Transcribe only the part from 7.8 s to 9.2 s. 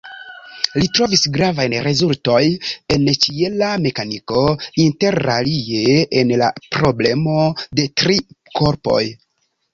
de tri korpoj.